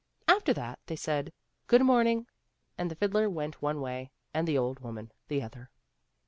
[0.27, 1.31] After that they said,"
[1.67, 2.25] Good morning,"
[2.75, 5.69] and the fiddler went one way and the old woman the other.